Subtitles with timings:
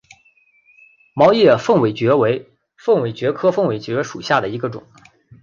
[1.13, 4.83] 毛叶凤尾蕨为凤尾蕨科凤尾蕨属下的一个种。